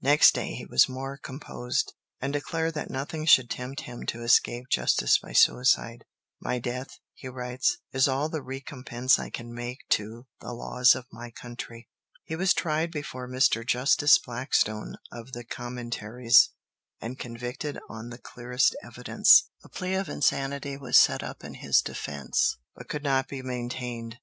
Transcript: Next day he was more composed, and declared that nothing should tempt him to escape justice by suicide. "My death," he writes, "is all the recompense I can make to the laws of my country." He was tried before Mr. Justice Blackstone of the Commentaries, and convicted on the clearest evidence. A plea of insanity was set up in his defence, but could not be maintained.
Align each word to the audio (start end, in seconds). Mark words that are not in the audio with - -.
Next 0.00 0.32
day 0.32 0.54
he 0.54 0.64
was 0.64 0.88
more 0.88 1.18
composed, 1.18 1.92
and 2.18 2.32
declared 2.32 2.72
that 2.72 2.88
nothing 2.88 3.26
should 3.26 3.50
tempt 3.50 3.82
him 3.82 4.06
to 4.06 4.22
escape 4.22 4.70
justice 4.70 5.18
by 5.18 5.34
suicide. 5.34 6.06
"My 6.40 6.58
death," 6.58 6.98
he 7.12 7.28
writes, 7.28 7.76
"is 7.92 8.08
all 8.08 8.30
the 8.30 8.40
recompense 8.40 9.18
I 9.18 9.28
can 9.28 9.52
make 9.52 9.80
to 9.90 10.24
the 10.40 10.54
laws 10.54 10.94
of 10.94 11.04
my 11.12 11.30
country." 11.30 11.90
He 12.24 12.34
was 12.36 12.54
tried 12.54 12.90
before 12.90 13.28
Mr. 13.28 13.66
Justice 13.66 14.16
Blackstone 14.16 14.96
of 15.12 15.32
the 15.32 15.44
Commentaries, 15.44 16.48
and 17.02 17.18
convicted 17.18 17.78
on 17.86 18.08
the 18.08 18.16
clearest 18.16 18.74
evidence. 18.82 19.50
A 19.62 19.68
plea 19.68 19.96
of 19.96 20.08
insanity 20.08 20.78
was 20.78 20.96
set 20.96 21.22
up 21.22 21.44
in 21.44 21.52
his 21.52 21.82
defence, 21.82 22.56
but 22.74 22.88
could 22.88 23.02
not 23.02 23.28
be 23.28 23.42
maintained. 23.42 24.14